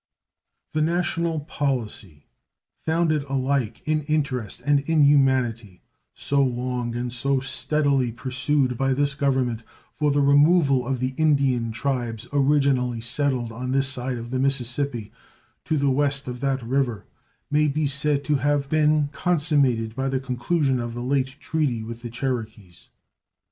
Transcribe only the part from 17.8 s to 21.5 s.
said to have been consummated by the conclusion of the late